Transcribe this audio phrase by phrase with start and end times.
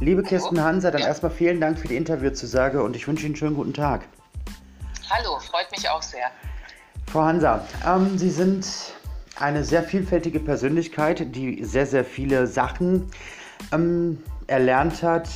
[0.00, 1.08] Liebe Kirsten Hanser, dann ja.
[1.08, 4.06] erstmal vielen Dank für die Interviewzusage und ich wünsche Ihnen einen schönen guten Tag.
[5.10, 6.26] Hallo, freut mich auch sehr.
[7.10, 8.64] Frau Hanser, ähm, Sie sind
[9.40, 13.10] eine sehr vielfältige Persönlichkeit, die sehr, sehr viele Sachen
[13.72, 15.28] ähm, erlernt hat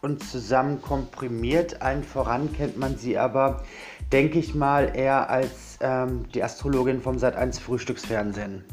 [0.00, 1.82] und zusammen komprimiert.
[1.82, 3.64] Allen voran kennt man sie aber,
[4.12, 8.64] denke ich mal, eher als ähm, die Astrologin vom Sat1 Frühstücksfernsehen.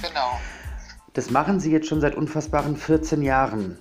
[0.00, 0.38] Genau.
[1.14, 3.76] Das machen Sie jetzt schon seit unfassbaren 14 Jahren.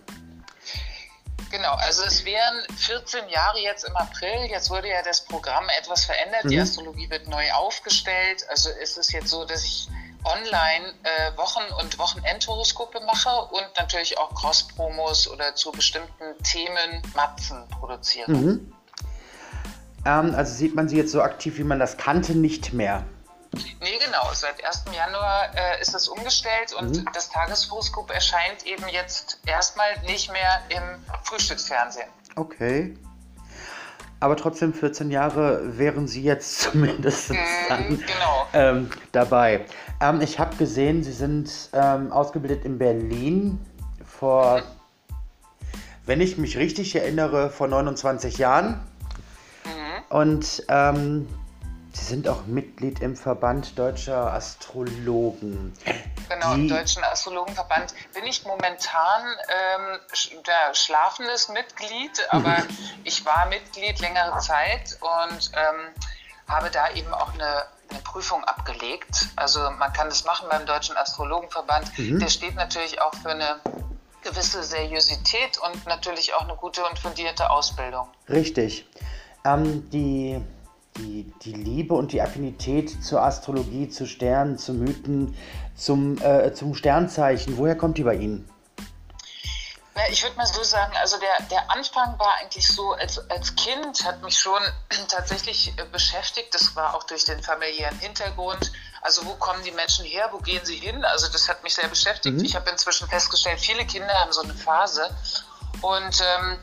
[1.71, 4.49] Genau, also es wären 14 Jahre jetzt im April.
[4.49, 6.45] Jetzt wurde ja das Programm etwas verändert.
[6.45, 6.49] Mhm.
[6.49, 8.45] Die Astrologie wird neu aufgestellt.
[8.49, 9.87] Also ist es jetzt so, dass ich
[10.23, 17.67] online äh, Wochen- und Wochenendhoroskope mache und natürlich auch Cross-Promos oder zu bestimmten Themen Matzen
[17.69, 18.31] produziere.
[18.31, 18.73] Mhm.
[20.05, 23.03] Ähm, also sieht man sie jetzt so aktiv, wie man das kannte, nicht mehr.
[23.53, 24.29] Nee, genau.
[24.33, 24.85] Seit 1.
[24.95, 27.05] Januar äh, ist es umgestellt und mhm.
[27.13, 32.07] das Tageshoroskop erscheint eben jetzt erstmal nicht mehr im Frühstücksfernsehen.
[32.35, 32.95] Okay.
[34.21, 38.47] Aber trotzdem 14 Jahre wären Sie jetzt zumindest mhm, dann, genau.
[38.53, 39.65] ähm, dabei.
[39.99, 43.59] Ähm, ich habe gesehen, Sie sind ähm, ausgebildet in Berlin
[44.05, 45.15] vor, mhm.
[46.05, 48.79] wenn ich mich richtig erinnere, vor 29 Jahren.
[49.65, 50.15] Mhm.
[50.15, 51.27] Und ähm,
[51.93, 55.73] Sie sind auch Mitglied im Verband Deutscher Astrologen.
[56.29, 59.99] Genau, im Deutschen Astrologenverband bin ich momentan ähm,
[60.47, 62.57] der schlafendes Mitglied, aber
[63.03, 65.93] ich war Mitglied längere Zeit und ähm,
[66.47, 69.27] habe da eben auch eine, eine, Prüfung abgelegt.
[69.35, 71.97] Also man kann das machen beim Deutschen Astrologenverband.
[71.97, 72.19] Mhm.
[72.19, 73.59] Der steht natürlich auch für eine
[74.23, 78.07] gewisse Seriosität und natürlich auch eine gute und fundierte Ausbildung.
[78.29, 78.87] Richtig.
[79.43, 80.41] Ähm, die
[80.97, 85.35] die, die Liebe und die Affinität zur Astrologie, zu Sternen, zu Mythen,
[85.75, 88.49] zum, äh, zum Sternzeichen, woher kommt die bei Ihnen?
[90.09, 94.03] Ich würde mal so sagen, also der, der Anfang war eigentlich so, als, als Kind
[94.05, 94.61] hat mich schon
[95.09, 96.53] tatsächlich äh, beschäftigt.
[96.53, 98.71] Das war auch durch den familiären Hintergrund.
[99.01, 101.03] Also wo kommen die Menschen her, wo gehen sie hin?
[101.05, 102.37] Also das hat mich sehr beschäftigt.
[102.37, 102.45] Mhm.
[102.45, 105.09] Ich habe inzwischen festgestellt, viele Kinder haben so eine Phase.
[105.81, 106.57] Und ähm, hm,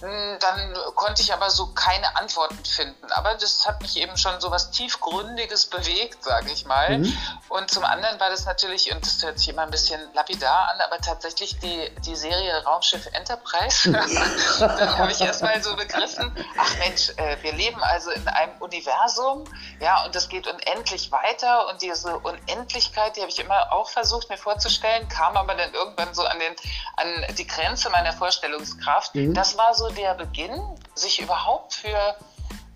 [0.00, 3.10] dann konnte ich aber so keine Antworten finden.
[3.12, 6.98] Aber das hat mich eben schon so was Tiefgründiges bewegt, sage ich mal.
[6.98, 7.16] Mhm.
[7.48, 10.80] Und zum anderen war das natürlich, und das hört sich immer ein bisschen lapidar an,
[10.80, 13.90] aber tatsächlich die, die Serie Raumschiff Enterprise.
[14.58, 19.44] dann habe ich erstmal so begriffen, ach Mensch, äh, wir leben also in einem Universum,
[19.80, 21.68] ja, und das geht unendlich weiter.
[21.68, 26.12] Und diese Unendlichkeit, die habe ich immer auch versucht mir vorzustellen, kam aber dann irgendwann
[26.12, 26.54] so an, den,
[26.96, 29.14] an die Grenze meiner Vorstellungskraft.
[29.14, 29.32] Mhm.
[29.32, 30.60] Das war so der Beginn,
[30.94, 32.16] sich überhaupt für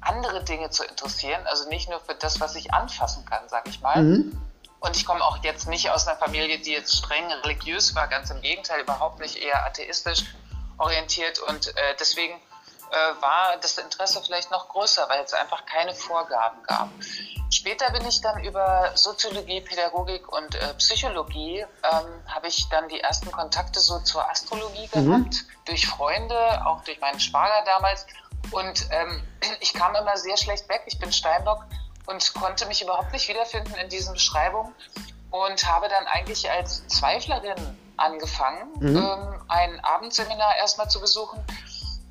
[0.01, 3.81] andere Dinge zu interessieren, also nicht nur für das, was ich anfassen kann, sag ich
[3.81, 4.03] mal.
[4.03, 4.41] Mhm.
[4.81, 8.31] Und ich komme auch jetzt nicht aus einer Familie, die jetzt streng religiös war, ganz
[8.31, 10.25] im Gegenteil, überhaupt nicht eher atheistisch
[10.79, 11.39] orientiert.
[11.41, 12.35] Und äh, deswegen
[12.91, 16.89] äh, war das Interesse vielleicht noch größer, weil es einfach keine Vorgaben gab.
[17.51, 23.01] Später bin ich dann über Soziologie, Pädagogik und äh, Psychologie, ähm, habe ich dann die
[23.01, 25.07] ersten Kontakte so zur Astrologie mhm.
[25.07, 25.65] gehabt, mhm.
[25.65, 28.07] durch Freunde, auch durch meinen Schwager damals.
[28.51, 29.23] Und ähm,
[29.61, 30.83] ich kam immer sehr schlecht weg.
[30.87, 31.65] Ich bin Steinbock
[32.07, 34.75] und konnte mich überhaupt nicht wiederfinden in diesen Beschreibungen
[35.31, 38.97] und habe dann eigentlich als Zweiflerin angefangen, mhm.
[38.97, 41.45] ähm, ein Abendseminar erstmal zu besuchen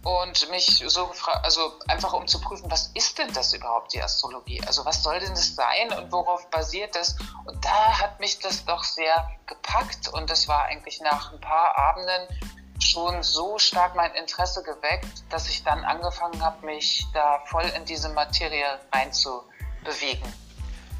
[0.03, 4.01] und mich so gefragt, also einfach um zu prüfen, was ist denn das überhaupt, die
[4.01, 4.61] Astrologie?
[4.65, 7.17] Also was soll denn das sein und worauf basiert das?
[7.45, 11.77] Und da hat mich das doch sehr gepackt und das war eigentlich nach ein paar
[11.77, 12.27] Abenden
[12.81, 17.83] schon so stark mein Interesse geweckt, dass ich dann angefangen habe, mich da voll in
[17.83, 20.31] diese Materie reinzubewegen.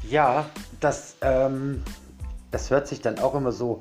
[0.02, 0.44] Ja,
[0.78, 1.84] das, ähm,
[2.50, 3.80] das hört sich dann auch immer so,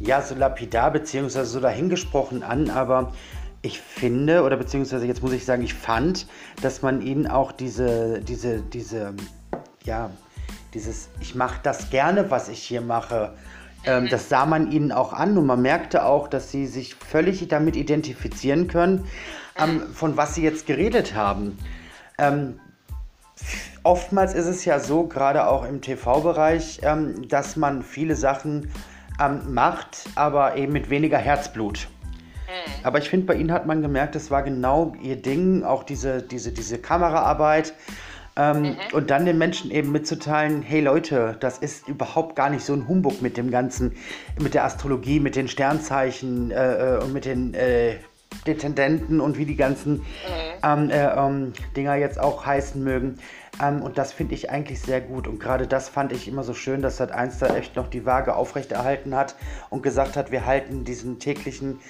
[0.00, 3.12] ja, so lapidar beziehungsweise so dahingesprochen an, aber
[3.62, 6.26] ich finde, oder beziehungsweise jetzt muss ich sagen, ich fand,
[6.62, 9.14] dass man ihnen auch diese, diese, diese,
[9.84, 10.10] ja,
[10.74, 13.34] dieses, ich mache das gerne, was ich hier mache,
[13.84, 14.08] ähm, mhm.
[14.08, 17.76] das sah man ihnen auch an und man merkte auch, dass sie sich völlig damit
[17.76, 19.06] identifizieren können,
[19.56, 21.58] ähm, von was sie jetzt geredet haben.
[22.18, 22.60] Ähm,
[23.82, 28.70] oftmals ist es ja so, gerade auch im TV-Bereich, ähm, dass man viele Sachen
[29.20, 31.88] ähm, macht, aber eben mit weniger Herzblut.
[32.48, 32.84] Mhm.
[32.84, 36.22] Aber ich finde, bei Ihnen hat man gemerkt, das war genau Ihr Ding, auch diese,
[36.22, 37.74] diese, diese Kameraarbeit.
[38.36, 38.76] Ähm, mhm.
[38.92, 42.86] Und dann den Menschen eben mitzuteilen, hey Leute, das ist überhaupt gar nicht so ein
[42.86, 43.96] Humbug mit dem Ganzen,
[44.40, 47.96] mit der Astrologie, mit den Sternzeichen äh, äh und mit den äh,
[48.46, 50.04] Detendenten und wie die ganzen mhm.
[50.62, 53.18] ähm, äh, ähm, Dinger jetzt auch heißen mögen.
[53.60, 55.26] Ähm, und das finde ich eigentlich sehr gut.
[55.26, 58.06] Und gerade das fand ich immer so schön, dass Sat 1 da echt noch die
[58.06, 59.34] Waage aufrechterhalten hat
[59.70, 61.80] und gesagt hat, wir halten diesen täglichen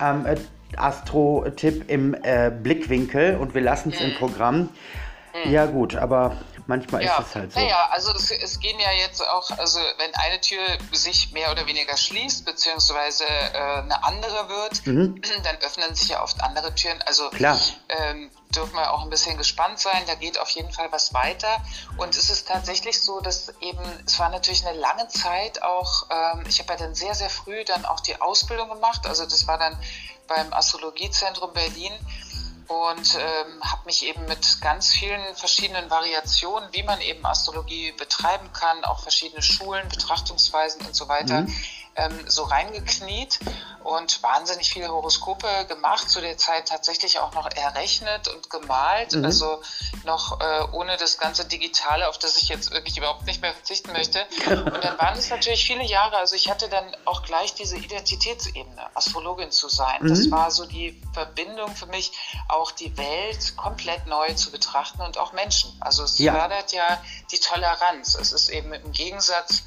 [0.00, 0.36] ähm, äh,
[0.76, 4.06] Astro-Tipp im äh, Blickwinkel und wir lassen es mhm.
[4.06, 4.68] im Programm.
[5.44, 5.52] Mhm.
[5.52, 6.36] Ja gut, aber
[6.66, 7.18] manchmal ja.
[7.18, 7.60] ist es halt so.
[7.60, 10.60] Naja, also es, es, gehen ja jetzt auch, also wenn eine Tür
[10.92, 15.20] sich mehr oder weniger schließt, beziehungsweise äh, eine andere wird, mhm.
[15.44, 17.00] dann öffnen sich ja oft andere Türen.
[17.06, 17.58] Also Klar.
[17.88, 20.02] Ähm, dürfen wir auch ein bisschen gespannt sein.
[20.06, 21.62] Da geht auf jeden Fall was weiter.
[21.96, 26.44] Und es ist tatsächlich so, dass eben, es war natürlich eine lange Zeit auch, ähm,
[26.48, 29.06] ich habe ja dann sehr, sehr früh dann auch die Ausbildung gemacht.
[29.06, 29.78] Also das war dann
[30.26, 31.92] beim Astrologiezentrum Berlin
[32.68, 38.52] und ähm, habe mich eben mit ganz vielen verschiedenen Variationen, wie man eben Astrologie betreiben
[38.52, 41.54] kann, auch verschiedene Schulen, Betrachtungsweisen und so weiter, mhm
[41.98, 43.38] ähm, so reingekniet
[43.84, 49.24] und wahnsinnig viele Horoskope gemacht, zu der Zeit tatsächlich auch noch errechnet und gemalt, mhm.
[49.24, 49.62] also
[50.04, 53.92] noch äh, ohne das ganze Digitale, auf das ich jetzt wirklich überhaupt nicht mehr verzichten
[53.92, 54.24] möchte.
[54.46, 58.94] Und dann waren es natürlich viele Jahre, also ich hatte dann auch gleich diese Identitätsebene,
[58.94, 60.02] Astrologin zu sein.
[60.02, 60.08] Mhm.
[60.08, 62.12] Das war so die Verbindung für mich,
[62.48, 65.74] auch die Welt komplett neu zu betrachten und auch Menschen.
[65.80, 66.34] Also es ja.
[66.34, 67.02] fördert ja
[67.32, 68.14] die Toleranz.
[68.14, 69.62] Es ist eben im Gegensatz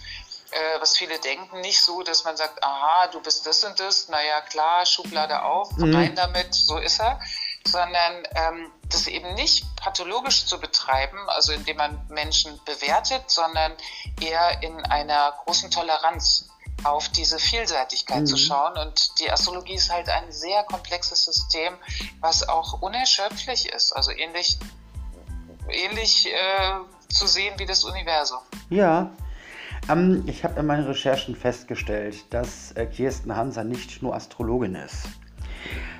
[0.51, 4.09] äh, was viele denken, nicht so, dass man sagt, aha, du bist das und das,
[4.09, 5.95] naja klar, Schublade auf, mhm.
[5.95, 7.19] rein damit, so ist er,
[7.65, 13.73] sondern ähm, das eben nicht pathologisch zu betreiben, also indem man Menschen bewertet, sondern
[14.19, 16.49] eher in einer großen Toleranz
[16.83, 18.25] auf diese Vielseitigkeit mhm.
[18.25, 18.77] zu schauen.
[18.77, 21.77] Und die Astrologie ist halt ein sehr komplexes System,
[22.19, 24.57] was auch unerschöpflich ist, also ähnlich,
[25.69, 26.73] ähnlich äh,
[27.09, 28.39] zu sehen wie das Universum.
[28.69, 29.11] Ja,
[29.91, 35.07] ähm, ich habe in meinen Recherchen festgestellt, dass äh, Kirsten Hanser nicht nur Astrologin ist,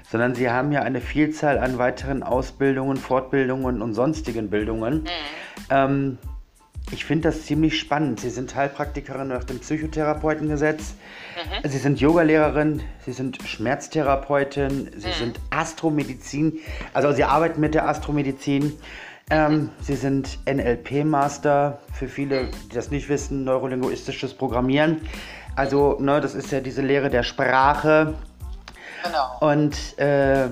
[0.09, 5.03] sondern sie haben ja eine Vielzahl an weiteren Ausbildungen, Fortbildungen und sonstigen Bildungen.
[5.03, 5.07] Mhm.
[5.69, 6.17] Ähm,
[6.91, 8.19] ich finde das ziemlich spannend.
[8.19, 10.95] Sie sind Heilpraktikerin nach dem Psychotherapeutengesetz.
[11.63, 11.69] Mhm.
[11.69, 15.13] Sie sind Yogalehrerin, Sie sind Schmerztherapeutin, Sie mhm.
[15.13, 16.59] sind Astromedizin.
[16.93, 18.73] Also Sie arbeiten mit der Astromedizin.
[19.31, 25.07] Ähm, Sie sind NLP-Master, für viele, die das nicht wissen, neurolinguistisches Programmieren.
[25.55, 28.13] Also, ne, das ist ja diese Lehre der Sprache.
[29.03, 29.37] Genau.
[29.39, 30.49] Und äh,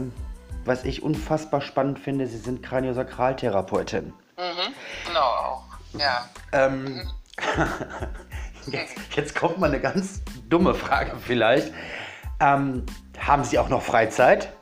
[0.63, 4.13] was ich unfassbar spannend finde, Sie sind Kraniosakraltherapeutin.
[4.37, 4.73] Mhm,
[5.05, 5.63] genau auch,
[5.97, 6.29] ja.
[6.53, 7.11] Ähm,
[8.67, 11.73] jetzt, jetzt, kommt mal eine ganz dumme Frage vielleicht.
[12.39, 12.85] Ähm,
[13.19, 14.53] haben Sie auch noch Freizeit?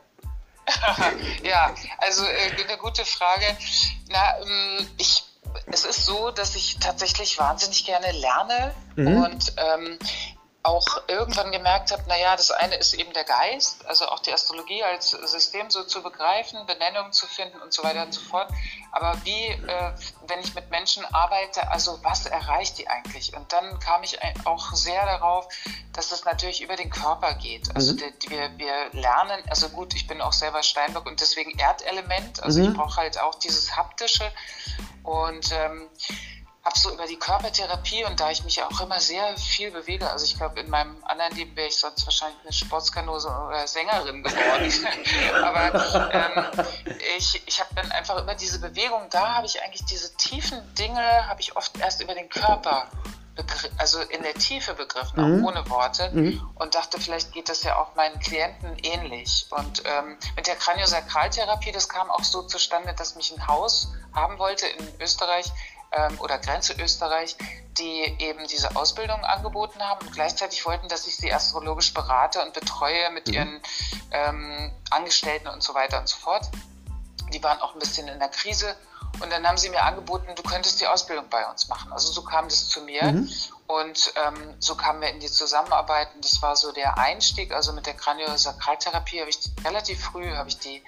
[1.44, 3.44] ja, also äh, eine gute Frage.
[4.08, 5.24] Na, ähm, ich,
[5.66, 9.22] es ist so, dass ich tatsächlich wahnsinnig gerne lerne mhm.
[9.22, 9.98] und ähm,
[10.64, 14.82] auch irgendwann gemerkt habe, naja, das eine ist eben der Geist, also auch die Astrologie
[14.82, 18.50] als System so zu begreifen, Benennungen zu finden und so weiter und so fort.
[18.90, 19.92] Aber wie, äh,
[20.26, 23.36] wenn ich mit Menschen arbeite, also was erreicht die eigentlich?
[23.36, 25.48] Und dann kam ich auch sehr darauf,
[25.92, 27.74] dass es natürlich über den Körper geht.
[27.76, 28.02] Also mhm.
[28.22, 32.60] die, wir, wir lernen, also gut, ich bin auch selber Steinbock und deswegen Erdelement, also
[32.60, 32.66] mhm.
[32.70, 34.30] ich brauche halt auch dieses haptische
[35.04, 35.88] und ähm,
[36.68, 40.26] habe so über die Körpertherapie und da ich mich auch immer sehr viel bewege, also
[40.26, 44.70] ich glaube, in meinem anderen Leben wäre ich sonst wahrscheinlich eine Sportskanose oder Sängerin geworden.
[45.42, 46.66] Aber ähm,
[47.16, 51.26] ich, ich habe dann einfach immer diese Bewegung, da habe ich eigentlich diese tiefen Dinge,
[51.26, 52.88] habe ich oft erst über den Körper
[53.76, 55.44] also in der Tiefe begriffen, mhm.
[55.44, 56.10] auch ohne Worte.
[56.12, 56.50] Mhm.
[56.56, 59.46] Und dachte, vielleicht geht das ja auch meinen Klienten ähnlich.
[59.50, 64.40] Und ähm, mit der Kraniosakraltherapie, das kam auch so zustande, dass mich ein Haus haben
[64.40, 65.52] wollte in Österreich,
[65.92, 67.36] ähm, oder Grenze Österreich,
[67.78, 72.52] die eben diese Ausbildung angeboten haben und gleichzeitig wollten, dass ich sie astrologisch berate und
[72.52, 73.34] betreue mit mhm.
[73.34, 73.60] ihren
[74.10, 76.48] ähm, Angestellten und so weiter und so fort.
[77.32, 78.74] Die waren auch ein bisschen in der Krise
[79.20, 81.92] und dann haben sie mir angeboten, du könntest die Ausbildung bei uns machen.
[81.92, 83.30] Also so kam das zu mir mhm.
[83.66, 87.52] und ähm, so kamen wir in die Zusammenarbeit und das war so der Einstieg.
[87.52, 90.82] Also mit der Kraniosakraltherapie habe ich relativ früh habe ich die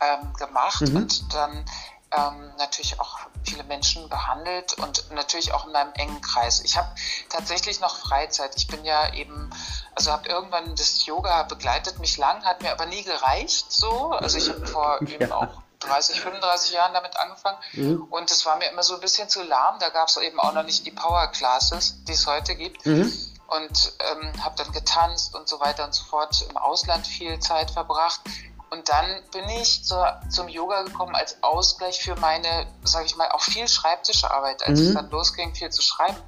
[0.00, 0.96] ähm, gemacht mhm.
[0.96, 1.64] und dann
[2.12, 6.60] ähm, natürlich auch viele Menschen behandelt und natürlich auch in meinem engen Kreis.
[6.64, 6.88] Ich habe
[7.28, 8.52] tatsächlich noch Freizeit.
[8.56, 9.50] Ich bin ja eben,
[9.94, 14.10] also habe irgendwann das Yoga begleitet mich lang, hat mir aber nie gereicht so.
[14.10, 15.08] Also ich habe vor ja.
[15.08, 18.06] eben auch 30, 35 Jahren damit angefangen mhm.
[18.10, 19.78] und es war mir immer so ein bisschen zu lahm.
[19.78, 22.84] Da gab es eben auch noch nicht die Power Classes, die es heute gibt.
[22.86, 23.12] Mhm.
[23.48, 27.70] Und ähm, habe dann getanzt und so weiter und so fort, im Ausland viel Zeit
[27.70, 28.20] verbracht.
[28.76, 33.30] Und dann bin ich zur, zum Yoga gekommen als Ausgleich für meine, sage ich mal,
[33.30, 34.66] auch viel Schreibtischarbeit.
[34.66, 34.86] Als mhm.
[34.88, 36.18] es dann losging, viel zu schreiben,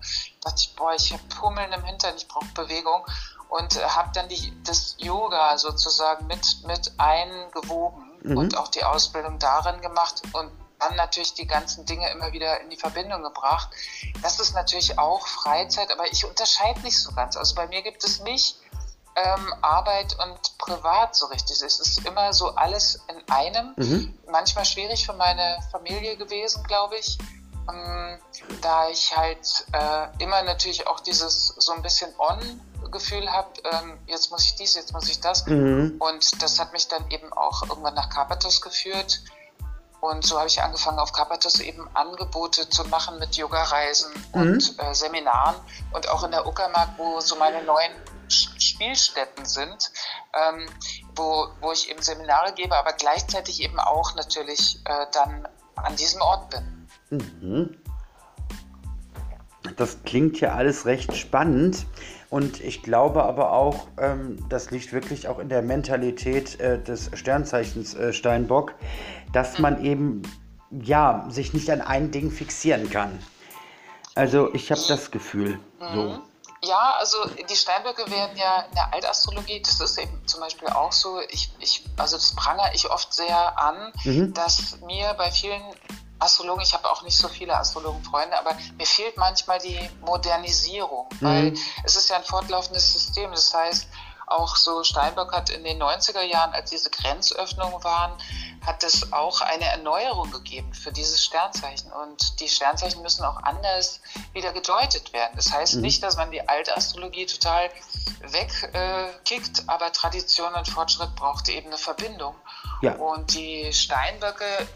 [0.40, 3.04] dachte ich, boah, ich habe Pummeln im Hintern, ich brauche Bewegung.
[3.50, 8.38] Und äh, habe dann die, das Yoga sozusagen mit, mit eingewoben mhm.
[8.38, 12.70] und auch die Ausbildung darin gemacht und dann natürlich die ganzen Dinge immer wieder in
[12.70, 13.68] die Verbindung gebracht.
[14.22, 17.36] Das ist natürlich auch Freizeit, aber ich unterscheide nicht so ganz.
[17.36, 18.56] Also bei mir gibt es nicht
[19.24, 21.62] ähm, Arbeit und Privat so richtig.
[21.62, 23.74] Es ist immer so alles in einem.
[23.76, 24.18] Mhm.
[24.30, 27.18] Manchmal schwierig für meine Familie gewesen, glaube ich.
[27.70, 28.18] Ähm,
[28.62, 34.30] da ich halt äh, immer natürlich auch dieses so ein bisschen On-Gefühl habe, ähm, jetzt
[34.30, 35.44] muss ich dies, jetzt muss ich das.
[35.46, 35.96] Mhm.
[35.98, 39.20] Und das hat mich dann eben auch irgendwann nach Karpathos geführt.
[40.00, 44.40] Und so habe ich angefangen, auf Karpathos eben Angebote zu machen mit Yoga-Reisen mhm.
[44.40, 45.56] und äh, Seminaren
[45.92, 47.92] und auch in der Uckermark, wo so meine neuen
[48.28, 49.90] Spielstätten sind,
[50.34, 50.66] ähm,
[51.14, 56.20] wo, wo ich eben Seminare gebe, aber gleichzeitig eben auch natürlich äh, dann an diesem
[56.20, 56.88] Ort bin.
[57.10, 57.76] Mhm.
[59.76, 61.86] Das klingt ja alles recht spannend.
[62.30, 67.10] Und ich glaube aber auch, ähm, das liegt wirklich auch in der Mentalität äh, des
[67.14, 68.74] Sternzeichens äh, Steinbock,
[69.32, 70.22] dass man eben
[70.70, 73.18] ja sich nicht an ein Ding fixieren kann.
[74.14, 75.58] Also ich habe das Gefühl.
[75.78, 76.18] So.
[76.62, 80.92] Ja, also die Steinböcke werden ja in der Altastrologie, das ist eben zum Beispiel auch
[80.92, 84.34] so, ich, ich, also das prangere ich oft sehr an, mhm.
[84.34, 85.62] dass mir bei vielen
[86.18, 91.26] Astrologen, ich habe auch nicht so viele Astrologenfreunde, aber mir fehlt manchmal die Modernisierung, mhm.
[91.26, 93.30] weil es ist ja ein fortlaufendes System.
[93.30, 93.86] Das heißt,
[94.30, 98.12] auch so Steinbock hat in den 90er Jahren, als diese Grenzöffnungen waren,
[98.64, 101.92] hat es auch eine Erneuerung gegeben für dieses Sternzeichen.
[101.92, 104.00] Und die Sternzeichen müssen auch anders
[104.32, 105.32] wieder gedeutet werden.
[105.36, 105.82] Das heißt mhm.
[105.82, 107.70] nicht, dass man die alte Astrologie total
[108.20, 112.34] wegkickt, äh, aber Tradition und Fortschritt braucht eben eine Verbindung.
[112.82, 112.94] Ja.
[112.96, 114.68] Und die Steinböcke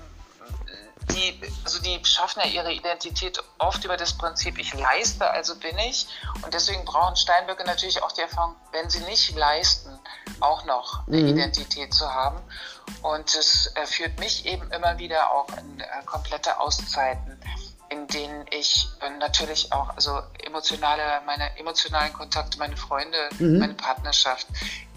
[1.10, 5.76] die, also die schaffen ja ihre Identität oft über das Prinzip, ich leiste, also bin
[5.78, 6.06] ich.
[6.42, 9.98] Und deswegen brauchen Steinböcke natürlich auch die Erfahrung, wenn sie nicht leisten,
[10.40, 11.28] auch noch eine mhm.
[11.28, 12.38] Identität zu haben.
[13.02, 17.40] Und es äh, führt mich eben immer wieder auch in äh, komplette Auszeiten,
[17.88, 23.58] in denen ich äh, natürlich auch, also emotionale, meine emotionalen Kontakte, meine Freunde, mhm.
[23.58, 24.46] meine Partnerschaft,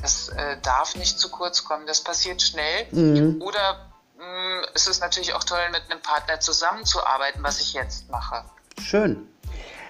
[0.02, 1.88] das äh, darf nicht zu kurz kommen.
[1.88, 2.88] Das passiert schnell.
[2.92, 3.42] Mhm.
[3.42, 3.85] Oder
[4.18, 8.44] Mm, es ist natürlich auch toll, mit einem Partner zusammenzuarbeiten, was ich jetzt mache.
[8.82, 9.28] Schön.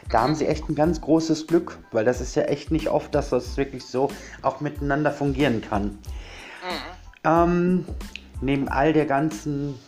[0.10, 3.16] Da haben Sie echt ein ganz großes Glück, weil das ist ja echt nicht oft,
[3.16, 4.12] dass das wirklich so
[4.44, 5.86] auch miteinander fungieren kann.
[5.86, 6.00] Mhm.
[7.24, 7.86] Ähm,
[8.42, 9.80] neben all der ganzen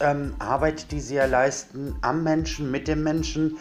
[0.00, 3.58] ähm, Arbeit, die Sie ja leisten, am Menschen, mit dem Menschen,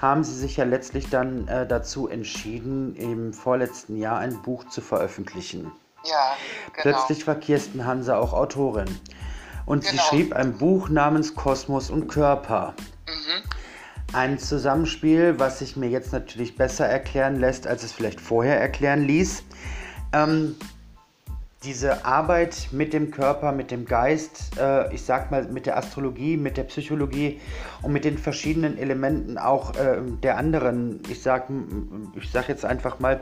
[0.00, 4.80] haben Sie sich ja letztlich dann äh, dazu entschieden, im vorletzten Jahr ein Buch zu
[4.80, 5.72] veröffentlichen.
[6.04, 6.36] Ja,
[6.72, 6.82] genau.
[6.82, 9.00] Plötzlich war Kirsten Hanse auch Autorin.
[9.66, 9.92] Und genau.
[9.92, 12.74] sie schrieb ein Buch namens Kosmos und Körper.
[13.06, 14.14] Mhm.
[14.14, 19.02] Ein Zusammenspiel, was sich mir jetzt natürlich besser erklären lässt, als es vielleicht vorher erklären
[19.02, 19.42] ließ.
[20.12, 20.54] Ähm,
[21.64, 26.36] diese Arbeit mit dem Körper, mit dem Geist, äh, ich sag mal mit der Astrologie,
[26.36, 27.40] mit der Psychologie
[27.82, 31.48] und mit den verschiedenen Elementen auch äh, der anderen, ich sag,
[32.14, 33.20] ich sag jetzt einfach mal,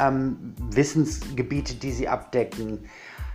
[0.00, 2.88] ähm, Wissensgebiete, die sie abdecken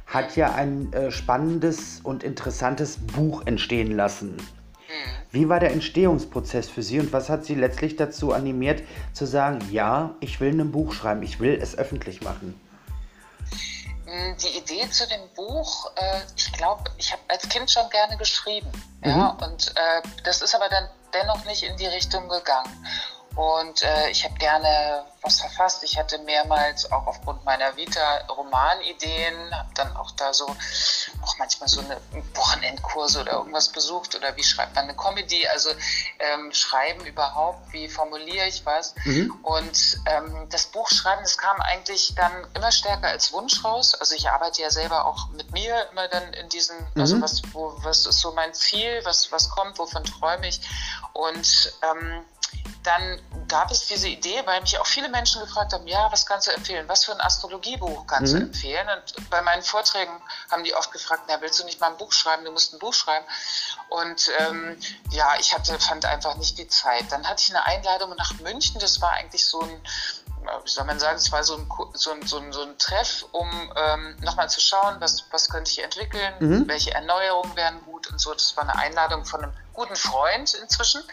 [0.07, 4.37] hat ja ein äh, spannendes und interessantes Buch entstehen lassen.
[4.37, 5.17] Mhm.
[5.31, 8.81] Wie war der Entstehungsprozess für Sie und was hat Sie letztlich dazu animiert
[9.13, 12.59] zu sagen, ja, ich will ein Buch schreiben, ich will es öffentlich machen?
[14.05, 18.15] Hm, die Idee zu dem Buch, äh, ich glaube, ich habe als Kind schon gerne
[18.15, 18.71] geschrieben.
[19.03, 19.09] Mhm.
[19.09, 22.71] Ja, und äh, das ist aber dann dennoch nicht in die Richtung gegangen.
[23.37, 25.83] Und äh, ich habe gerne was verfasst.
[25.83, 30.47] Ich hatte mehrmals auch aufgrund meiner Vita Romanideen, habe dann auch da so
[31.21, 32.01] auch manchmal so eine
[32.33, 35.69] Wochenendkurse oder irgendwas besucht oder wie schreibt man eine Comedy, also
[36.17, 38.95] ähm, schreiben überhaupt, wie formuliere ich was.
[39.05, 39.31] Mhm.
[39.43, 43.93] Und ähm, das Buchschreiben, das kam eigentlich dann immer stärker als Wunsch raus.
[43.93, 47.01] Also ich arbeite ja selber auch mit mir immer dann in diesen, mhm.
[47.01, 50.59] also was, wo, was ist so mein Ziel, was, was kommt, wovon träume ich.
[51.13, 52.25] Und ähm,
[52.87, 56.47] dann gab es diese Idee, weil mich auch viele Menschen gefragt haben, ja, was kannst
[56.47, 56.87] du empfehlen?
[56.87, 58.39] Was für ein Astrologiebuch kannst mhm.
[58.39, 58.87] du empfehlen?
[58.89, 60.13] Und bei meinen Vorträgen
[60.49, 62.45] haben die oft gefragt, na, willst du nicht mal ein Buch schreiben?
[62.45, 63.25] Du musst ein Buch schreiben.
[63.89, 64.77] Und ähm,
[65.11, 67.11] ja, ich hatte, fand einfach nicht die Zeit.
[67.11, 68.79] Dann hatte ich eine Einladung nach München.
[68.79, 69.81] Das war eigentlich so ein,
[70.63, 73.25] wie soll man sagen, es war so ein, so ein, so ein, so ein Treff,
[73.33, 76.67] um ähm, nochmal zu schauen, was, was könnte ich entwickeln, mhm.
[76.67, 78.33] welche Erneuerungen wären gut und so.
[78.33, 81.03] Das war eine Einladung von einem guten Freund inzwischen.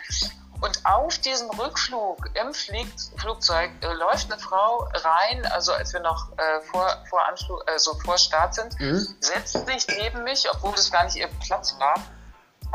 [0.64, 2.86] Und auf diesem Rückflug im Flieg
[3.18, 7.78] Flugzeug äh, läuft eine Frau rein, also als wir noch äh, vor, vor, Anschluss, äh,
[7.78, 9.06] so vor Start sind, mhm.
[9.20, 11.96] setzt sich neben mich, obwohl das gar nicht ihr Platz war,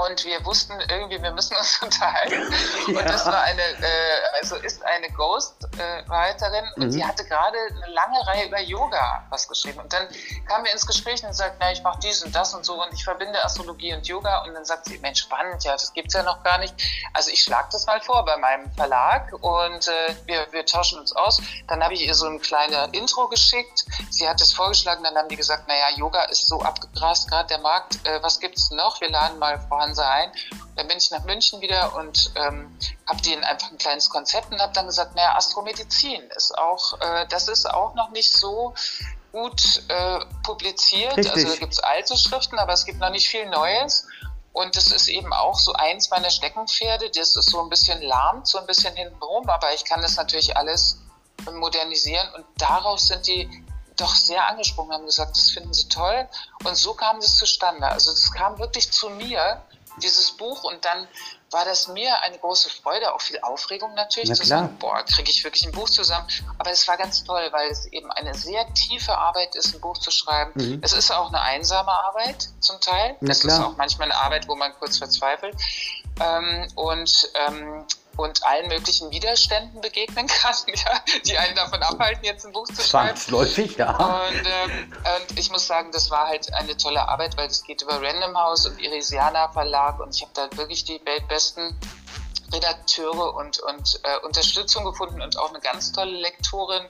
[0.08, 2.54] und wir wussten irgendwie, wir müssen uns unterhalten.
[2.88, 3.00] Ja.
[3.00, 7.08] Und das war eine, äh, also ist eine Ghostwriterin äh, und die mhm.
[7.08, 9.80] hatte gerade eine lange Reihe über Yoga was geschrieben.
[9.80, 10.08] Und dann
[10.48, 12.94] kamen wir ins Gespräch und sagt, na, ich mache dies und das und so und
[12.94, 14.44] ich verbinde Astrologie und Yoga.
[14.44, 16.74] Und dann sagt sie, Mensch, spannend, ja, das gibt's ja noch gar nicht.
[17.14, 21.16] Also ich schlage das mal vor bei meinem Verlag und äh, wir, wir tauschen uns
[21.16, 21.42] aus.
[21.68, 23.86] Dann habe ich ihr so ein kleines Intro geschickt.
[24.10, 27.60] Sie hat es vorgeschlagen, dann haben die gesagt, naja, Yoga ist so abgegrast gerade der
[27.60, 27.96] Markt.
[28.06, 29.02] Äh, was gibt's noch?
[29.02, 30.32] Wir laden mal Frau Hansa ein.
[30.76, 32.78] Dann bin ich nach München wieder und ähm,
[33.08, 37.26] habe denen einfach ein kleines Konzept und habe dann gesagt, naja, Astromedizin ist auch, äh,
[37.30, 38.74] das ist auch noch nicht so
[39.32, 41.18] gut äh, publiziert.
[41.18, 41.34] Richtig.
[41.34, 44.08] Also da gibt es alte Schriften, aber es gibt noch nicht viel Neues.
[44.52, 47.12] Und das ist eben auch so eins meiner Steckenpferde.
[47.12, 50.58] Das ist so ein bisschen lahm, so ein bisschen hintenrum, aber ich kann das natürlich
[50.58, 51.00] alles
[51.52, 52.28] modernisieren.
[52.36, 53.48] Und daraus sind die
[53.96, 56.28] doch sehr angesprungen, haben gesagt, das finden sie toll.
[56.64, 57.88] Und so kam das zustande.
[57.88, 59.62] Also das kam wirklich zu mir,
[60.00, 60.64] dieses Buch.
[60.64, 61.08] Und dann
[61.52, 65.44] war das mir eine große Freude, auch viel Aufregung natürlich, zu sagen, boah, kriege ich
[65.44, 66.28] wirklich ein Buch zusammen.
[66.58, 69.98] Aber es war ganz toll, weil es eben eine sehr tiefe Arbeit ist, ein Buch
[69.98, 70.52] zu schreiben.
[70.56, 70.80] Mhm.
[70.84, 73.18] Es ist auch eine einsame Arbeit zum Teil.
[73.22, 75.56] Es ist auch manchmal eine Arbeit, wo man kurz verzweifelt.
[76.20, 77.86] Ähm, und ähm,
[78.20, 82.82] und allen möglichen Widerständen begegnen kann, ja, die einen davon abhalten, jetzt ein Buch zu
[82.82, 83.16] schreiben.
[83.16, 83.96] Zwangsläufig, ja.
[83.96, 87.82] Und, ähm, und, ich muss sagen, das war halt eine tolle Arbeit, weil es geht
[87.82, 91.80] über Random House und Irisiana Verlag und ich habe da wirklich die weltbesten
[92.54, 96.84] Redakteure und, und äh, Unterstützung gefunden und auch eine ganz tolle Lektorin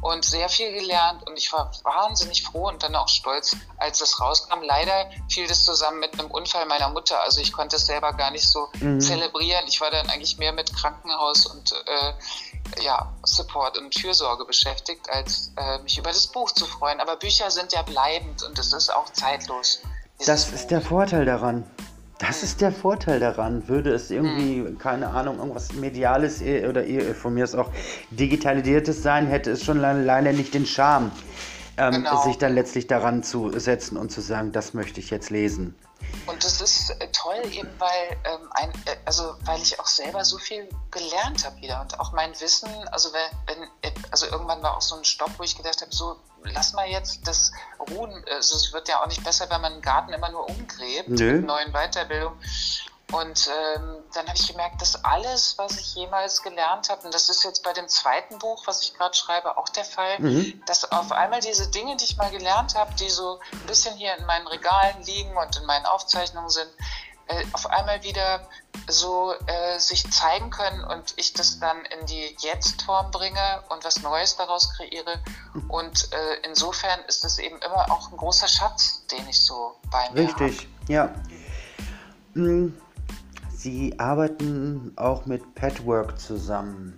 [0.00, 4.20] und sehr viel gelernt und ich war wahnsinnig froh und dann auch stolz, als es
[4.20, 4.62] rauskam.
[4.62, 8.30] Leider fiel das zusammen mit einem Unfall meiner Mutter, also ich konnte es selber gar
[8.30, 9.00] nicht so mhm.
[9.00, 9.64] zelebrieren.
[9.66, 15.52] Ich war dann eigentlich mehr mit Krankenhaus und äh, ja, Support und Fürsorge beschäftigt, als
[15.56, 17.00] äh, mich über das Buch zu freuen.
[17.00, 19.80] Aber Bücher sind ja bleibend und es ist auch zeitlos.
[20.24, 21.68] Das ist der Vorteil daran.
[22.18, 23.68] Das ist der Vorteil daran.
[23.68, 24.78] Würde es irgendwie, mhm.
[24.78, 27.70] keine Ahnung, irgendwas Mediales äh, oder von mir ist auch
[28.10, 31.12] Digitalisiertes sein, hätte es schon leider nicht den Charme,
[31.76, 32.22] ähm, genau.
[32.22, 35.74] sich dann letztlich daran zu setzen und zu sagen, das möchte ich jetzt lesen.
[36.26, 40.24] Und das ist äh, toll, eben weil, ähm, ein, äh, also weil ich auch selber
[40.24, 44.76] so viel gelernt habe wieder und auch mein Wissen, also wenn, wenn, also irgendwann war
[44.76, 46.16] auch so ein Stopp, wo ich gedacht habe, so
[46.52, 47.52] lass mal jetzt das
[47.90, 48.24] ruhen.
[48.30, 51.32] Also es wird ja auch nicht besser, wenn man einen Garten immer nur umgräbt Nö.
[51.32, 52.38] mit neuen Weiterbildungen.
[53.12, 57.28] Und ähm, dann habe ich gemerkt, dass alles, was ich jemals gelernt habe, und das
[57.28, 60.60] ist jetzt bei dem zweiten Buch, was ich gerade schreibe, auch der Fall, mhm.
[60.66, 64.16] dass auf einmal diese Dinge, die ich mal gelernt habe, die so ein bisschen hier
[64.16, 66.68] in meinen Regalen liegen und in meinen Aufzeichnungen sind,
[67.28, 68.48] äh, auf einmal wieder
[68.88, 74.02] so äh, sich zeigen können und ich das dann in die Jetzt-Form bringe und was
[74.02, 75.20] Neues daraus kreiere.
[75.68, 80.08] Und äh, insofern ist es eben immer auch ein großer Schatz, den ich so bei
[80.12, 80.44] mir habe.
[80.44, 80.88] Richtig, hab.
[80.88, 81.14] ja.
[82.34, 82.80] Hm,
[83.56, 86.96] Sie arbeiten auch mit Patwork zusammen.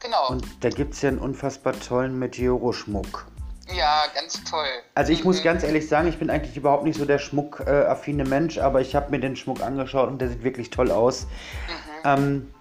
[0.00, 0.28] Genau.
[0.28, 3.26] Und da gibt es ja einen unfassbar tollen Meteoroschmuck.
[3.74, 4.66] Ja, ganz toll.
[4.94, 5.26] Also ich mhm.
[5.26, 8.94] muss ganz ehrlich sagen, ich bin eigentlich überhaupt nicht so der schmuckaffine Mensch, aber ich
[8.94, 11.24] habe mir den Schmuck angeschaut und der sieht wirklich toll aus.
[11.24, 12.04] Mhm.
[12.04, 12.54] Ähm,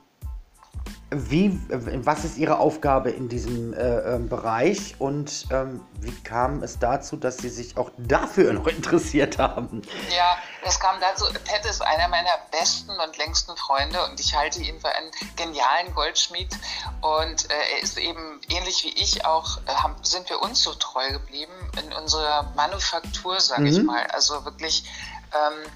[1.10, 6.80] wie, was ist Ihre Aufgabe in diesem äh, äh, Bereich und ähm, wie kam es
[6.80, 9.82] dazu, dass Sie sich auch dafür noch interessiert haben?
[10.15, 14.62] Ja, es kam dazu, Pat ist einer meiner besten und längsten Freunde und ich halte
[14.62, 16.54] ihn für einen genialen Goldschmied
[17.02, 20.74] und äh, er ist eben ähnlich wie ich auch, äh, haben, sind wir uns so
[20.74, 23.67] treu geblieben in unserer Manufaktur, sage mhm.
[23.67, 24.06] ich mal.
[24.08, 24.84] Also wirklich
[25.34, 25.72] ähm,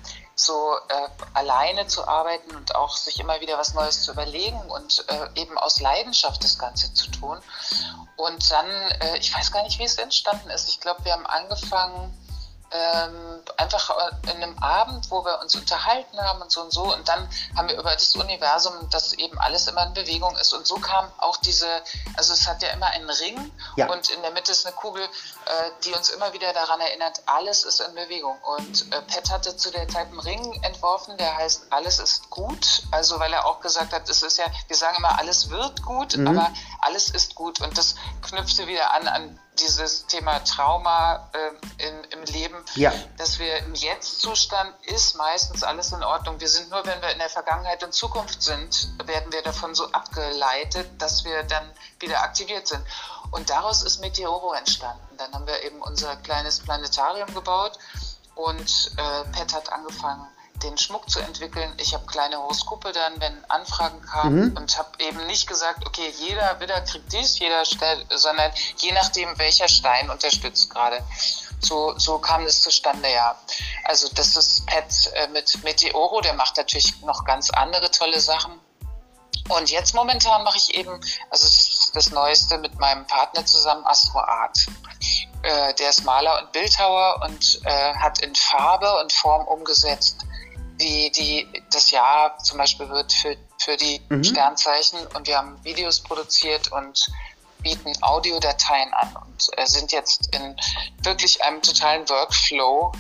[0.46, 5.06] so äh, alleine zu arbeiten und auch sich immer wieder was Neues zu überlegen und
[5.08, 7.38] äh, eben aus Leidenschaft das Ganze zu tun.
[8.16, 10.70] Und dann, äh, ich weiß gar nicht, wie es entstanden ist.
[10.70, 12.14] Ich glaube, wir haben angefangen
[12.72, 16.84] ähm, einfach äh, in einem Abend, wo wir uns unterhalten haben und so und so.
[16.94, 20.54] Und dann haben wir über das Universum, dass eben alles immer in Bewegung ist.
[20.54, 21.68] Und so kam auch diese,
[22.16, 23.90] also es hat ja immer einen Ring ja.
[23.92, 27.64] und in der Mitte ist eine Kugel, äh, die uns immer wieder daran erinnert, alles
[27.64, 28.38] ist in Bewegung.
[28.58, 32.84] Und äh, Pat hatte zu der Zeit einen Ring entworfen, der heißt, alles ist gut.
[32.92, 36.16] Also weil er auch gesagt hat, es ist ja, wir sagen immer, alles wird gut,
[36.16, 36.28] mhm.
[36.28, 37.62] aber alles ist gut.
[37.62, 42.92] Und das knüpfte wieder an an dieses Thema Trauma äh, in, im Leben, ja.
[43.18, 46.40] dass wir im Jetzt-Zustand ist meistens alles in Ordnung.
[46.40, 49.92] Wir sind nur, wenn wir in der Vergangenheit und Zukunft sind, werden wir davon so
[49.92, 52.84] abgeleitet, dass wir dann wieder aktiviert sind.
[53.32, 55.18] Und daraus ist Meteoro entstanden.
[55.18, 57.78] Dann haben wir eben unser kleines Planetarium gebaut
[58.36, 60.28] und äh, Pet hat angefangen,
[60.64, 61.74] den Schmuck zu entwickeln.
[61.78, 64.58] Ich habe kleine Horoskope dann, wenn Anfragen kamen mhm.
[64.58, 69.38] und habe eben nicht gesagt, okay, jeder Widder kriegt dies, jeder stellt, sondern je nachdem,
[69.38, 71.04] welcher Stein unterstützt gerade.
[71.60, 73.36] So, so kam es zustande, ja.
[73.84, 78.60] Also das ist Pat äh, mit Meteoro, der macht natürlich noch ganz andere tolle Sachen.
[79.50, 80.92] Und jetzt momentan mache ich eben,
[81.30, 84.66] also das ist das Neueste mit meinem Partner zusammen, Astro Art.
[85.44, 90.18] Äh, der ist Maler und Bildhauer und äh, hat in Farbe und Form umgesetzt,
[90.82, 94.24] wie die, das Jahr zum Beispiel wird für, für die mhm.
[94.24, 95.00] Sternzeichen.
[95.16, 97.08] Und wir haben Videos produziert und
[97.62, 100.56] bieten Audiodateien an und äh, sind jetzt in
[101.04, 102.92] wirklich einem totalen Workflow.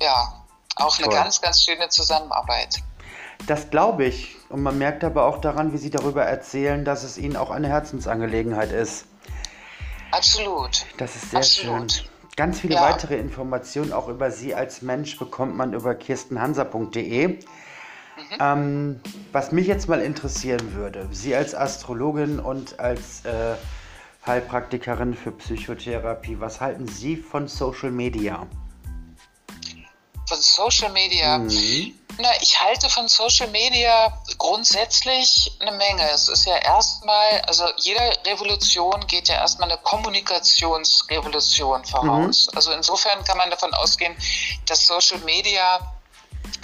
[0.00, 0.44] Ja,
[0.76, 1.14] auch eine Toll.
[1.14, 2.82] ganz, ganz schöne Zusammenarbeit.
[3.46, 4.36] Das glaube ich.
[4.48, 7.68] Und man merkt aber auch daran, wie Sie darüber erzählen, dass es Ihnen auch eine
[7.68, 9.06] Herzensangelegenheit ist.
[10.10, 10.86] Absolut.
[10.96, 11.92] Das ist sehr Absolut.
[11.92, 12.08] schön.
[12.36, 12.82] Ganz viele ja.
[12.82, 17.28] weitere Informationen auch über Sie als Mensch bekommt man über kirstenhansa.de.
[17.28, 17.40] Mhm.
[18.38, 19.00] Ähm,
[19.32, 23.54] was mich jetzt mal interessieren würde, Sie als Astrologin und als äh,
[24.26, 28.46] Heilpraktikerin für Psychotherapie, was halten Sie von Social Media?
[30.26, 31.38] Von Social Media?
[31.38, 31.94] Mhm.
[32.18, 36.08] Na, ich halte von Social Media grundsätzlich eine Menge.
[36.10, 42.46] Es ist ja erstmal, also jede Revolution geht ja erstmal eine Kommunikationsrevolution voraus.
[42.46, 42.56] Mhm.
[42.56, 44.16] Also insofern kann man davon ausgehen,
[44.66, 45.95] dass Social Media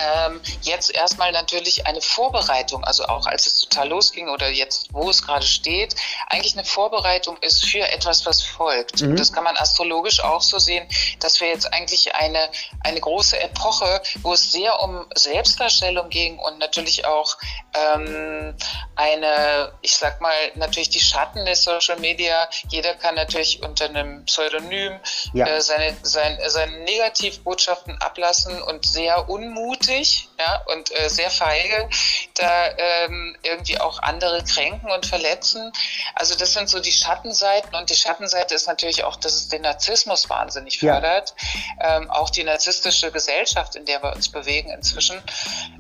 [0.03, 5.09] ähm, jetzt erstmal natürlich eine Vorbereitung, also auch als es total losging oder jetzt, wo
[5.11, 5.95] es gerade steht,
[6.29, 9.01] eigentlich eine Vorbereitung ist für etwas, was folgt.
[9.01, 9.11] Mhm.
[9.11, 10.87] Und das kann man astrologisch auch so sehen,
[11.21, 12.49] dass wir jetzt eigentlich eine,
[12.83, 17.37] eine große Epoche, wo es sehr um Selbstdarstellung ging und natürlich auch
[17.75, 18.55] ähm,
[18.97, 22.49] eine, ich sag mal, natürlich die Schatten der Social Media.
[22.69, 24.99] Jeder kann natürlich unter einem Pseudonym
[25.33, 25.47] ja.
[25.47, 29.92] äh, seine, sein, seine Negativbotschaften ablassen und sehr unmutig
[30.39, 31.89] ja, und äh, sehr feige
[32.35, 35.73] da ähm, irgendwie auch andere kränken und verletzen.
[36.15, 39.63] Also das sind so die Schattenseiten und die Schattenseite ist natürlich auch, dass es den
[39.63, 41.35] Narzissmus wahnsinnig fördert.
[41.81, 41.99] Ja.
[41.99, 45.23] Ähm, auch die narzisstische Gesellschaft, in der wir uns bewegen inzwischen.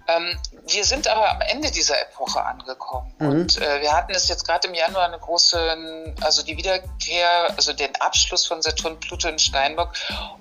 [0.09, 3.15] Ähm, wir sind aber am Ende dieser Epoche angekommen.
[3.19, 3.29] Mhm.
[3.29, 7.73] Und äh, wir hatten es jetzt gerade im Januar eine große, also die Wiederkehr, also
[7.73, 9.93] den Abschluss von Saturn, Pluto in Steinbock.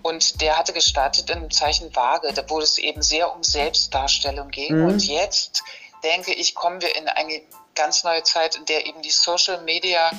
[0.01, 4.77] Und der hatte gestartet im Zeichen Waage, wo es eben sehr um Selbstdarstellung ging.
[4.77, 4.85] Mhm.
[4.87, 5.63] Und jetzt,
[6.03, 7.41] denke ich, kommen wir in eine
[7.75, 10.11] ganz neue Zeit, in der eben die Social Media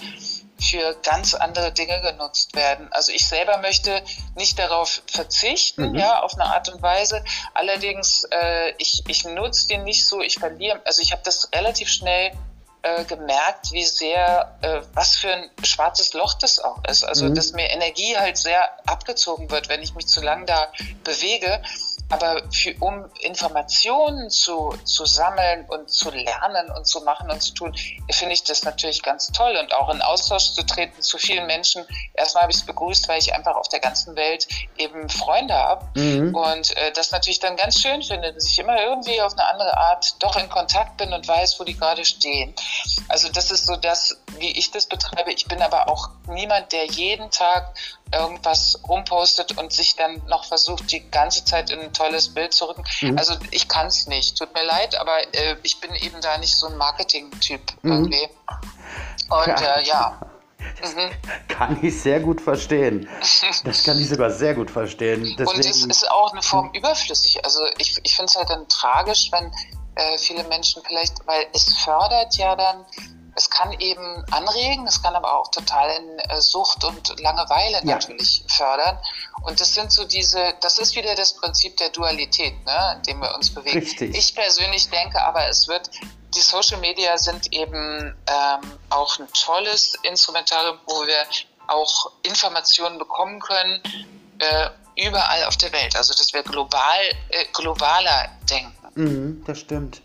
[0.61, 2.89] für ganz andere Dinge genutzt werden.
[2.93, 4.03] Also ich selber möchte
[4.37, 5.99] nicht darauf verzichten, mhm.
[5.99, 7.25] ja, auf eine Art und Weise.
[7.53, 11.89] Allerdings, äh, ich, ich nutze den nicht so, ich verliere, also ich habe das relativ
[11.89, 12.33] schnell
[12.83, 17.05] äh, gemerkt, wie sehr, äh, was für ein schwarzes Loch das auch ist.
[17.05, 17.35] Also, mhm.
[17.35, 20.73] dass mir Energie halt sehr abgezogen wird, wenn ich mich zu lang da
[21.05, 21.63] bewege.
[22.09, 27.55] Aber für, um Informationen zu, zu sammeln und zu lernen und zu machen und zu
[27.55, 27.75] tun,
[28.11, 31.87] finde ich das natürlich ganz toll und auch in Austausch zu treten zu vielen Menschen.
[32.15, 35.87] Erstmal habe ich es begrüßt, weil ich einfach auf der ganzen Welt eben Freunde habe
[35.99, 36.35] mhm.
[36.35, 39.77] und äh, das natürlich dann ganz schön finde, dass ich immer irgendwie auf eine andere
[39.77, 42.55] Art doch in Kontakt bin und weiß, wo die gerade stehen.
[43.09, 45.33] Also das ist so das, wie ich das betreibe.
[45.33, 47.75] Ich bin aber auch niemand, der jeden Tag
[48.13, 52.67] irgendwas rumpostet und sich dann noch versucht, die ganze Zeit in ein tolles Bild zu
[52.67, 52.85] rücken.
[53.01, 53.19] Mhm.
[53.19, 54.39] Also ich kann es nicht.
[54.39, 57.93] Tut mir leid, aber äh, ich bin eben da nicht so ein Marketing-Typ mhm.
[57.93, 58.29] irgendwie.
[59.31, 59.77] Und ja.
[59.77, 60.21] Äh, ja.
[60.81, 61.11] Das mhm.
[61.49, 63.09] kann ich sehr gut verstehen.
[63.65, 65.23] Das kann ich sogar sehr gut verstehen.
[65.37, 65.49] Deswegen...
[65.49, 67.45] Und es ist auch eine Form überflüssig.
[67.45, 69.53] Also ich, ich finde es halt dann tragisch, wenn
[69.97, 72.85] äh, viele Menschen vielleicht, weil es fördert ja dann
[73.35, 77.95] es kann eben anregen, es kann aber auch total in äh, Sucht und Langeweile ja.
[77.95, 78.99] natürlich fördern.
[79.43, 83.21] Und das sind so diese, das ist wieder das Prinzip der Dualität, ne, in dem
[83.21, 83.79] wir uns bewegen.
[83.79, 84.15] Richtig.
[84.17, 85.91] Ich persönlich denke aber, es wird,
[86.35, 91.25] die Social Media sind eben ähm, auch ein tolles Instrumentarium, wo wir
[91.69, 93.83] auch Informationen bekommen können,
[94.39, 95.97] äh, überall auf der Welt.
[95.97, 98.77] Also, dass wir global, äh, globaler denken.
[98.95, 100.03] Mhm, das stimmt.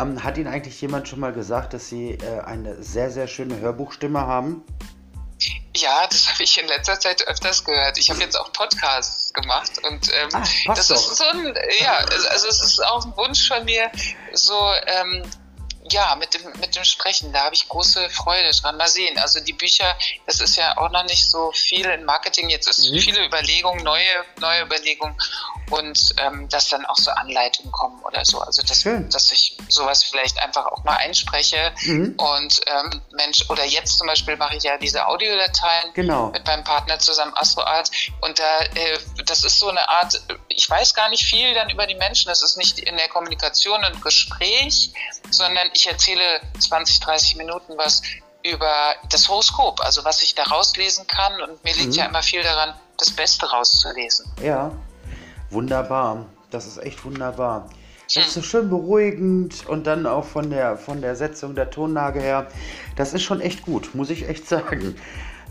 [0.00, 3.58] Ähm, hat Ihnen eigentlich jemand schon mal gesagt, dass Sie äh, eine sehr, sehr schöne
[3.60, 4.64] Hörbuchstimme haben?
[5.76, 7.98] Ja, das habe ich in letzter Zeit öfters gehört.
[7.98, 10.96] Ich habe jetzt auch Podcasts gemacht und ähm, Ach, das doch.
[10.96, 11.98] ist so ein, ja,
[12.30, 13.90] also es ist auch ein Wunsch von mir,
[14.32, 14.54] so
[14.86, 15.22] ähm,
[15.90, 18.76] ja, mit dem, mit dem Sprechen, da habe ich große Freude dran.
[18.76, 19.18] Mal sehen.
[19.18, 22.48] Also die Bücher, das ist ja auch noch nicht so viel in Marketing.
[22.48, 22.98] Jetzt ist mhm.
[22.98, 25.16] viele Überlegungen, neue, neue Überlegungen
[25.70, 28.40] und ähm, dass dann auch so Anleitungen kommen oder so.
[28.40, 32.14] Also dass, dass ich sowas vielleicht einfach auch mal einspreche mhm.
[32.16, 36.28] und ähm, Mensch, oder jetzt zum Beispiel mache ich ja diese Audiodateien genau.
[36.28, 40.94] mit meinem Partner zusammen AstroArt und da, äh, das ist so eine Art, ich weiß
[40.94, 42.28] gar nicht viel dann über die Menschen.
[42.28, 44.92] Das ist nicht in der Kommunikation und Gespräch,
[45.30, 48.02] sondern ich erzähle 20, 30 Minuten was
[48.44, 51.40] über das Horoskop, also was ich da rauslesen kann.
[51.40, 51.94] Und mir liegt mhm.
[51.94, 54.30] ja immer viel daran, das Beste rauszulesen.
[54.42, 54.70] Ja,
[55.50, 56.26] wunderbar.
[56.50, 57.68] Das ist echt wunderbar.
[58.12, 62.20] Das ist so schön beruhigend und dann auch von der, von der Setzung der Tonlage
[62.20, 62.46] her.
[62.96, 64.96] Das ist schon echt gut, muss ich echt sagen.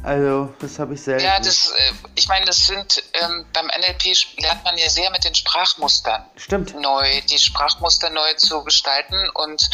[0.03, 1.23] Also, das habe ich selten.
[1.23, 5.23] Ja, das, äh, ich meine, das sind, ähm, beim NLP lernt man ja sehr mit
[5.23, 6.25] den Sprachmustern.
[6.35, 6.75] Stimmt.
[6.75, 9.29] Neu, die Sprachmuster neu zu gestalten.
[9.33, 9.69] Und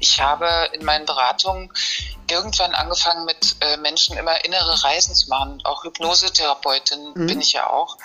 [0.00, 1.72] ich habe in meinen Beratungen
[2.30, 5.60] irgendwann angefangen, mit äh, Menschen immer innere Reisen zu machen.
[5.64, 7.26] Auch Hypnosetherapeutin Mhm.
[7.26, 7.96] bin ich ja auch.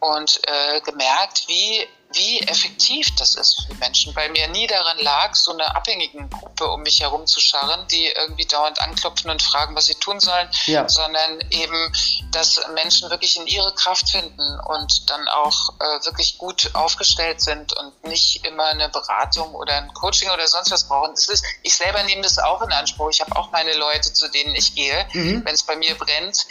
[0.00, 4.98] Und äh, gemerkt, wie, wie effektiv das ist für die Menschen, weil mir nie daran
[4.98, 9.42] lag, so eine abhängigen Gruppe um mich herum zu scharren, die irgendwie dauernd anklopfen und
[9.42, 10.88] fragen, was sie tun sollen, Ja.
[10.88, 11.92] sondern eben,
[12.32, 17.72] dass Menschen wirklich in ihre Kraft finden und dann auch äh, wirklich gut aufgestellt sind
[17.76, 21.12] und nicht immer eine Beratung oder ein Coaching oder sonst was brauchen.
[21.14, 23.10] Ist, ich selber nehme das auch in Anspruch.
[23.10, 25.44] Ich habe auch meine Leute, zu denen ich gehe, Mhm.
[25.44, 26.46] wenn es bei mir brennt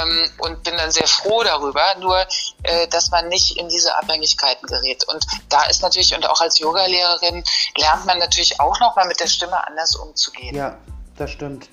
[0.00, 2.26] ähm, und bin dann sehr froh darüber, nur
[2.64, 4.87] äh, dass man nicht in diese Abhängigkeiten gerät.
[5.08, 7.44] Und da ist natürlich, und auch als Yogalehrerin
[7.76, 10.54] lernt man natürlich auch nochmal mit der Stimme anders umzugehen.
[10.54, 10.76] Ja,
[11.16, 11.68] das stimmt.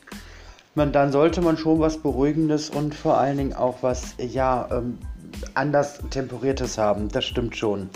[0.73, 4.99] Man, dann sollte man schon was Beruhigendes und vor allen Dingen auch was, ja, ähm,
[5.53, 7.09] anders Temperiertes haben.
[7.09, 7.89] Das stimmt schon.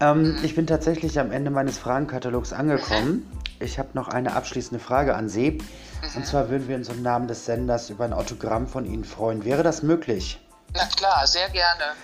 [0.00, 3.30] Ähm, ich bin tatsächlich am Ende meines Fragenkatalogs angekommen.
[3.60, 5.58] Ich habe noch eine abschließende Frage an Sie.
[6.14, 9.44] Und zwar würden wir uns im Namen des Senders über ein Autogramm von Ihnen freuen.
[9.44, 10.38] Wäre das möglich?
[10.74, 11.96] Na klar, sehr gerne.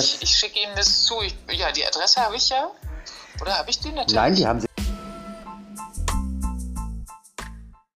[0.00, 1.20] Ich ich schicke Ihnen das zu.
[1.20, 2.70] Ich, ja, die Adresse habe ich ja.
[3.40, 4.14] Oder habe ich die natürlich?
[4.14, 4.66] Nein, die haben Sie